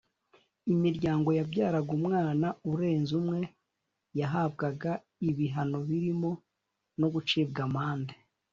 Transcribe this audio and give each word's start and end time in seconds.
Imiryango 0.73 1.29
yabyaraga 1.39 1.89
umwana 1.99 2.47
urenze 2.71 3.11
umwe 3.21 3.39
yahabwaga 4.19 4.91
ibihano 5.29 5.77
birimo 5.87 6.31
nko 6.97 7.07
gucibwa 7.15 7.61
amande 7.69 8.15